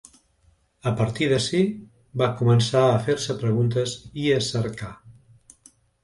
[0.91, 1.59] A partir d’ací,
[2.21, 3.93] va començar a fer-se preguntes
[4.23, 4.91] i a cercar.